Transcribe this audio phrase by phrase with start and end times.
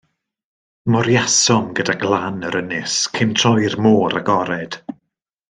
[0.93, 4.81] Moriasom gyda glan yr ynys, cyn troi i'r môr agored.